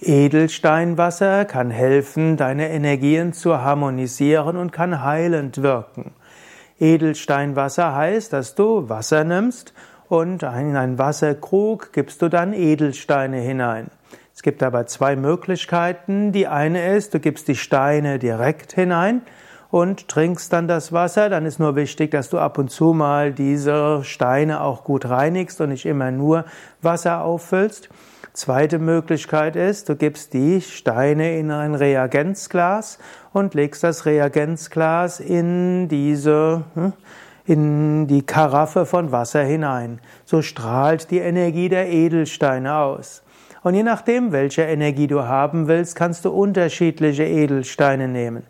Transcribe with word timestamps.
Edelsteinwasser 0.00 1.44
kann 1.44 1.70
helfen, 1.70 2.36
deine 2.36 2.70
Energien 2.70 3.32
zu 3.32 3.62
harmonisieren 3.62 4.56
und 4.56 4.72
kann 4.72 5.04
heilend 5.04 5.62
wirken. 5.62 6.12
Edelsteinwasser 6.80 7.94
heißt, 7.94 8.32
dass 8.32 8.56
du 8.56 8.88
Wasser 8.88 9.22
nimmst 9.22 9.72
und 10.08 10.42
in 10.42 10.76
einen 10.76 10.98
Wasserkrug 10.98 11.92
gibst 11.92 12.22
du 12.22 12.28
dann 12.28 12.52
Edelsteine 12.52 13.38
hinein. 13.38 13.86
Es 14.34 14.42
gibt 14.42 14.64
aber 14.64 14.86
zwei 14.86 15.14
Möglichkeiten. 15.14 16.32
Die 16.32 16.48
eine 16.48 16.96
ist, 16.96 17.14
du 17.14 17.20
gibst 17.20 17.46
die 17.46 17.54
Steine 17.54 18.18
direkt 18.18 18.72
hinein 18.72 19.22
und 19.70 20.08
trinkst 20.08 20.52
dann 20.52 20.66
das 20.66 20.92
Wasser. 20.92 21.28
Dann 21.28 21.46
ist 21.46 21.60
nur 21.60 21.76
wichtig, 21.76 22.10
dass 22.10 22.30
du 22.30 22.38
ab 22.38 22.58
und 22.58 22.68
zu 22.68 22.92
mal 22.94 23.32
diese 23.32 24.02
Steine 24.02 24.60
auch 24.60 24.82
gut 24.82 25.08
reinigst 25.08 25.60
und 25.60 25.68
nicht 25.68 25.86
immer 25.86 26.10
nur 26.10 26.46
Wasser 26.82 27.22
auffüllst. 27.22 27.88
Zweite 28.34 28.80
Möglichkeit 28.80 29.54
ist, 29.54 29.88
du 29.88 29.94
gibst 29.94 30.32
die 30.32 30.60
Steine 30.60 31.38
in 31.38 31.52
ein 31.52 31.76
Reagenzglas 31.76 32.98
und 33.32 33.54
legst 33.54 33.84
das 33.84 34.06
Reagenzglas 34.06 35.20
in 35.20 35.86
diese, 35.86 36.64
hm, 36.74 36.94
in 37.46 38.08
die 38.08 38.22
Karaffe 38.22 38.86
von 38.86 39.12
Wasser 39.12 39.44
hinein. 39.44 40.00
So 40.24 40.42
strahlt 40.42 41.12
die 41.12 41.20
Energie 41.20 41.68
der 41.68 41.88
Edelsteine 41.88 42.74
aus. 42.74 43.22
Und 43.62 43.74
je 43.74 43.84
nachdem, 43.84 44.32
welche 44.32 44.62
Energie 44.62 45.06
du 45.06 45.22
haben 45.22 45.68
willst, 45.68 45.94
kannst 45.94 46.24
du 46.24 46.30
unterschiedliche 46.30 47.22
Edelsteine 47.22 48.08
nehmen. 48.08 48.42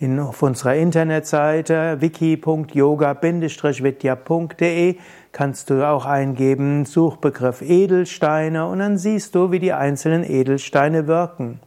In, 0.00 0.20
auf 0.20 0.42
unserer 0.42 0.76
Internetseite 0.76 2.00
wiki.yoga-vidya.de 2.00 4.96
kannst 5.32 5.70
du 5.70 5.88
auch 5.88 6.06
eingeben 6.06 6.84
Suchbegriff 6.84 7.62
Edelsteine 7.62 8.68
und 8.68 8.78
dann 8.78 8.96
siehst 8.96 9.34
du, 9.34 9.50
wie 9.50 9.58
die 9.58 9.72
einzelnen 9.72 10.22
Edelsteine 10.22 11.08
wirken. 11.08 11.58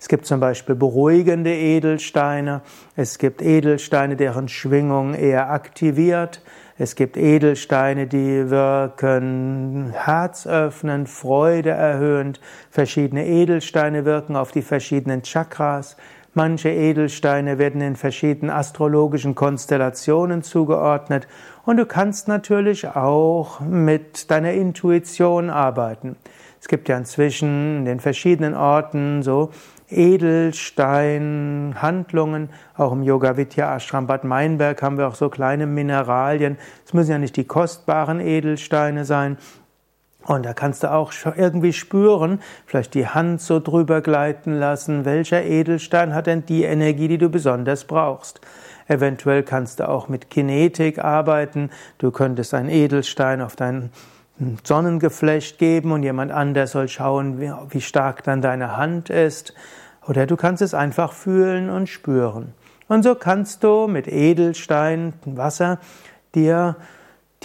Es 0.00 0.08
gibt 0.08 0.26
zum 0.26 0.40
Beispiel 0.40 0.74
beruhigende 0.74 1.54
Edelsteine, 1.54 2.62
es 2.96 3.18
gibt 3.18 3.40
Edelsteine, 3.40 4.16
deren 4.16 4.48
Schwingung 4.48 5.14
eher 5.14 5.52
aktiviert, 5.52 6.42
es 6.78 6.96
gibt 6.96 7.16
Edelsteine, 7.16 8.08
die 8.08 8.50
wirken 8.50 9.92
herzöffnend, 9.94 11.08
Freude 11.08 11.70
erhöhend, 11.70 12.40
verschiedene 12.68 13.28
Edelsteine 13.28 14.04
wirken 14.04 14.34
auf 14.34 14.50
die 14.50 14.62
verschiedenen 14.62 15.22
Chakras, 15.22 15.96
Manche 16.36 16.68
Edelsteine 16.68 17.56
werden 17.56 17.80
in 17.80 17.96
verschiedenen 17.96 18.50
astrologischen 18.50 19.34
Konstellationen 19.34 20.42
zugeordnet 20.42 21.26
und 21.64 21.78
du 21.78 21.86
kannst 21.86 22.28
natürlich 22.28 22.86
auch 22.88 23.60
mit 23.60 24.30
deiner 24.30 24.52
Intuition 24.52 25.48
arbeiten. 25.48 26.16
Es 26.60 26.68
gibt 26.68 26.90
ja 26.90 26.98
inzwischen 26.98 27.78
in 27.78 27.86
den 27.86 28.00
verschiedenen 28.00 28.54
Orten 28.54 29.22
so 29.22 29.48
Edelsteinhandlungen. 29.88 32.50
Auch 32.76 32.92
im 32.92 33.02
Yoga 33.02 33.38
Vidya 33.38 33.74
Ashram 33.74 34.06
Bad 34.06 34.24
Meinberg 34.24 34.82
haben 34.82 34.98
wir 34.98 35.08
auch 35.08 35.14
so 35.14 35.30
kleine 35.30 35.66
Mineralien. 35.66 36.58
Es 36.84 36.92
müssen 36.92 37.12
ja 37.12 37.18
nicht 37.18 37.36
die 37.36 37.44
kostbaren 37.44 38.20
Edelsteine 38.20 39.06
sein. 39.06 39.38
Und 40.26 40.44
da 40.44 40.54
kannst 40.54 40.82
du 40.82 40.92
auch 40.92 41.12
irgendwie 41.36 41.72
spüren, 41.72 42.40
vielleicht 42.66 42.94
die 42.94 43.06
Hand 43.06 43.40
so 43.40 43.60
drüber 43.60 44.00
gleiten 44.00 44.54
lassen, 44.54 45.04
welcher 45.04 45.44
Edelstein 45.44 46.14
hat 46.14 46.26
denn 46.26 46.44
die 46.44 46.64
Energie, 46.64 47.06
die 47.06 47.18
du 47.18 47.28
besonders 47.28 47.84
brauchst. 47.84 48.40
Eventuell 48.88 49.44
kannst 49.44 49.80
du 49.80 49.88
auch 49.88 50.08
mit 50.08 50.28
Kinetik 50.30 50.98
arbeiten. 51.02 51.70
Du 51.98 52.10
könntest 52.10 52.54
einen 52.54 52.68
Edelstein 52.68 53.40
auf 53.40 53.54
dein 53.54 53.90
Sonnengeflecht 54.64 55.58
geben 55.58 55.92
und 55.92 56.02
jemand 56.02 56.32
anders 56.32 56.72
soll 56.72 56.88
schauen, 56.88 57.40
wie 57.70 57.80
stark 57.80 58.24
dann 58.24 58.42
deine 58.42 58.76
Hand 58.76 59.10
ist. 59.10 59.54
Oder 60.06 60.26
du 60.26 60.36
kannst 60.36 60.60
es 60.60 60.74
einfach 60.74 61.12
fühlen 61.12 61.70
und 61.70 61.88
spüren. 61.88 62.52
Und 62.88 63.02
so 63.02 63.14
kannst 63.14 63.64
du 63.64 63.86
mit 63.86 64.06
Edelstein, 64.08 65.14
Wasser, 65.24 65.78
dir 66.34 66.76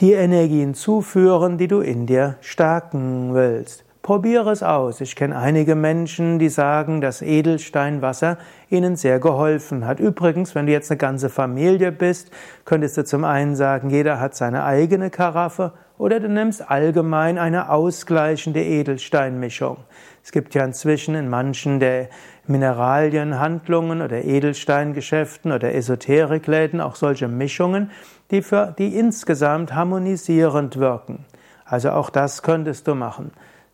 die 0.02 0.14
Energien 0.14 0.74
zuführen, 0.74 1.60
die 1.60 1.68
du 1.68 1.80
in 1.80 2.08
dir 2.08 2.36
stärken 2.42 3.36
willst. 3.36 3.86
Probiere 4.02 4.50
es 4.50 4.64
aus. 4.64 5.00
Ich 5.00 5.16
kenne 5.16 5.38
einige 5.38 5.76
Menschen, 5.76 6.40
die 6.40 6.50
sagen, 6.50 7.02
dass 7.02 7.22
Edelsteinwasser 7.22 8.40
ihnen 8.72 8.96
sehr 8.96 9.20
geholfen 9.20 9.86
hat. 9.86 10.00
Übrigens, 10.00 10.56
wenn 10.56 10.66
du 10.66 10.72
jetzt 10.72 10.90
eine 10.90 10.98
ganze 10.98 11.30
Familie 11.30 11.92
bist, 11.92 12.32
könntest 12.66 12.98
du 12.98 13.06
zum 13.06 13.24
einen 13.24 13.56
sagen, 13.56 13.92
jeder 13.92 14.20
hat 14.20 14.34
seine 14.34 14.64
eigene 14.64 15.12
Karaffe 15.12 15.74
oder 16.02 16.20
du 16.20 16.30
nimmst 16.30 16.68
allgemein 16.68 17.38
eine 17.38 17.70
ausgleichende 17.70 18.64
Edelsteinmischung. 18.64 19.78
Es 20.24 20.32
gibt 20.32 20.56
ja 20.56 20.66
inzwischen 20.66 21.14
in 21.14 21.30
manchen 21.30 21.80
der 21.80 22.10
Mineralienhandlungen 22.48 24.02
oder 24.02 24.24
Edelsteingeschäften 24.24 25.52
oder 25.52 25.76
Esoterikläden 25.76 26.82
auch 26.82 26.96
solche 26.96 27.28
Mischungen, 27.28 27.92
die, 28.32 28.42
für, 28.42 28.74
die 28.80 28.98
insgesamt 28.98 29.76
harmonisierend 29.76 30.78
wirken. 30.78 31.24
Also 31.66 31.92
auch 31.92 32.10
das 32.10 32.42
könntest 32.42 32.88
du 32.88 32.96
machen. 32.96 33.32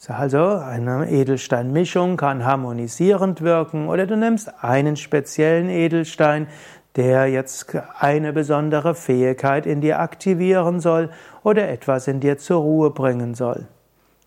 Also 0.09 0.47
eine 0.47 1.09
Edelsteinmischung 1.09 2.17
kann 2.17 2.43
harmonisierend 2.43 3.41
wirken 3.41 3.87
oder 3.87 4.05
du 4.05 4.17
nimmst 4.17 4.51
einen 4.61 4.97
speziellen 4.97 5.69
Edelstein, 5.69 6.47
der 6.97 7.27
jetzt 7.27 7.73
eine 7.99 8.33
besondere 8.33 8.95
Fähigkeit 8.95 9.65
in 9.65 9.79
dir 9.79 9.99
aktivieren 9.99 10.81
soll 10.81 11.11
oder 11.43 11.69
etwas 11.69 12.07
in 12.07 12.19
dir 12.19 12.37
zur 12.39 12.61
Ruhe 12.61 12.89
bringen 12.89 13.35
soll. 13.35 13.67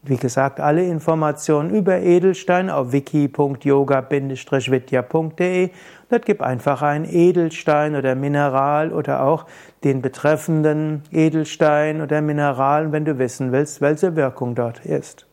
Wie 0.03 0.17
gesagt, 0.17 0.61
alle 0.61 0.83
Informationen 0.85 1.69
über 1.69 1.99
Edelstein 1.99 2.71
auf 2.71 2.93
wiki.yoga-vidya.de. 2.93 5.71
Dort 6.09 6.25
gib 6.25 6.41
einfach 6.41 6.81
ein 6.81 7.05
Edelstein 7.05 7.95
oder 7.95 8.15
Mineral 8.15 8.95
oder 8.95 9.25
auch 9.25 9.45
den 9.85 10.01
betreffenden 10.01 11.03
Edelstein 11.13 12.01
oder 12.01 12.23
Mineral, 12.23 12.93
wenn 12.93 13.05
du 13.05 13.19
wissen 13.19 13.53
willst, 13.53 13.83
welche 13.83 14.17
Wirkung 14.17 14.55
dort 14.55 14.87
ist. 14.87 15.27